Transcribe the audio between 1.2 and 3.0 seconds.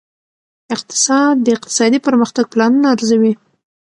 د اقتصادي پرمختګ پلانونه